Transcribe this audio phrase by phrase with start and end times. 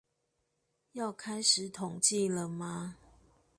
[0.93, 2.97] 要開始統計了嗎？